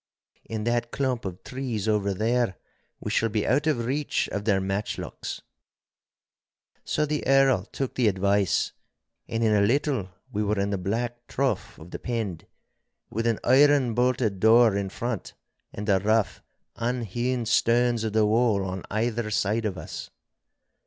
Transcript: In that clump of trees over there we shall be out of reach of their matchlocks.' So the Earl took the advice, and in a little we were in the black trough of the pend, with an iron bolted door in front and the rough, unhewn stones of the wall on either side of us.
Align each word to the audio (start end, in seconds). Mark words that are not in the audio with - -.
In 0.45 0.63
that 0.63 0.89
clump 0.89 1.25
of 1.25 1.43
trees 1.43 1.87
over 1.87 2.11
there 2.11 2.57
we 2.99 3.11
shall 3.11 3.29
be 3.29 3.45
out 3.45 3.67
of 3.67 3.85
reach 3.85 4.27
of 4.29 4.45
their 4.45 4.59
matchlocks.' 4.59 5.41
So 6.83 7.05
the 7.05 7.23
Earl 7.27 7.65
took 7.65 7.93
the 7.93 8.07
advice, 8.07 8.71
and 9.27 9.43
in 9.43 9.53
a 9.53 9.61
little 9.61 10.09
we 10.31 10.41
were 10.41 10.59
in 10.59 10.71
the 10.71 10.79
black 10.79 11.27
trough 11.27 11.77
of 11.77 11.91
the 11.91 11.99
pend, 11.99 12.47
with 13.11 13.27
an 13.27 13.37
iron 13.43 13.93
bolted 13.93 14.39
door 14.39 14.75
in 14.75 14.89
front 14.89 15.35
and 15.71 15.87
the 15.87 15.99
rough, 15.99 16.41
unhewn 16.77 17.45
stones 17.45 18.03
of 18.03 18.13
the 18.13 18.25
wall 18.25 18.65
on 18.65 18.81
either 18.89 19.29
side 19.29 19.65
of 19.65 19.77
us. 19.77 20.09